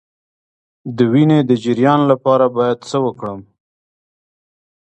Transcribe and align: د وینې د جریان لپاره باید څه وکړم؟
د 0.97 0.99
وینې 1.11 1.39
د 1.49 1.51
جریان 1.63 2.01
لپاره 2.11 2.45
باید 2.57 2.79
څه 2.89 2.97
وکړم؟ 3.05 3.39